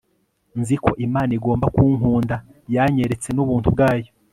Nzi 0.59 0.75
ko 0.83 0.89
Imana 1.05 1.31
igomba 1.37 1.65
kunkunda 1.75 2.35
Yanyeretse 2.75 3.27
nubuntu 3.31 3.67
bwayo 3.75 4.09